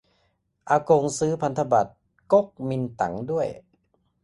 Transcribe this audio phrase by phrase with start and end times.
[0.69, 1.91] อากงซื้อพันธบัตร
[2.31, 3.47] ก๊กมินตั๋งด้วย